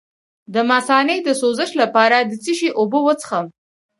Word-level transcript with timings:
د 0.53 0.55
مثانې 0.71 1.17
د 1.23 1.29
سوزش 1.41 1.71
لپاره 1.81 2.17
د 2.29 2.31
څه 2.43 2.51
شي 2.59 2.69
اوبه 2.79 2.99
وڅښم؟ 3.03 3.45